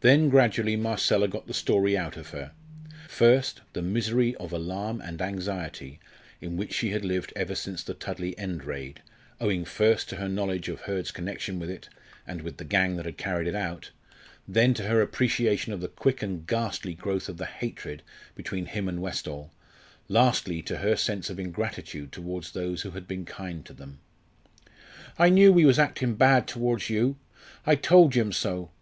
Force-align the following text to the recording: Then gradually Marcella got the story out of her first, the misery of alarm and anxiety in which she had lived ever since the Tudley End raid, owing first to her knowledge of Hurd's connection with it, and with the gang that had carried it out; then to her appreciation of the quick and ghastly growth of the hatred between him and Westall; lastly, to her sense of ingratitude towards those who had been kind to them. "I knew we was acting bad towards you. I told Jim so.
Then 0.00 0.28
gradually 0.28 0.74
Marcella 0.74 1.28
got 1.28 1.46
the 1.46 1.54
story 1.54 1.96
out 1.96 2.16
of 2.16 2.30
her 2.30 2.50
first, 3.06 3.60
the 3.74 3.80
misery 3.80 4.34
of 4.34 4.52
alarm 4.52 5.00
and 5.00 5.22
anxiety 5.22 6.00
in 6.40 6.56
which 6.56 6.72
she 6.72 6.90
had 6.90 7.04
lived 7.04 7.32
ever 7.36 7.54
since 7.54 7.84
the 7.84 7.94
Tudley 7.94 8.36
End 8.36 8.64
raid, 8.64 9.02
owing 9.40 9.64
first 9.64 10.08
to 10.08 10.16
her 10.16 10.28
knowledge 10.28 10.68
of 10.68 10.80
Hurd's 10.80 11.12
connection 11.12 11.60
with 11.60 11.70
it, 11.70 11.88
and 12.26 12.42
with 12.42 12.56
the 12.56 12.64
gang 12.64 12.96
that 12.96 13.04
had 13.06 13.16
carried 13.16 13.46
it 13.46 13.54
out; 13.54 13.92
then 14.48 14.74
to 14.74 14.82
her 14.88 15.00
appreciation 15.00 15.72
of 15.72 15.80
the 15.80 15.86
quick 15.86 16.22
and 16.24 16.44
ghastly 16.44 16.94
growth 16.94 17.28
of 17.28 17.36
the 17.36 17.46
hatred 17.46 18.02
between 18.34 18.66
him 18.66 18.88
and 18.88 19.00
Westall; 19.00 19.52
lastly, 20.08 20.60
to 20.62 20.78
her 20.78 20.96
sense 20.96 21.30
of 21.30 21.38
ingratitude 21.38 22.10
towards 22.10 22.50
those 22.50 22.82
who 22.82 22.90
had 22.90 23.06
been 23.06 23.24
kind 23.24 23.64
to 23.64 23.72
them. 23.72 24.00
"I 25.16 25.28
knew 25.28 25.52
we 25.52 25.64
was 25.64 25.78
acting 25.78 26.16
bad 26.16 26.48
towards 26.48 26.90
you. 26.90 27.16
I 27.64 27.76
told 27.76 28.10
Jim 28.10 28.32
so. 28.32 28.72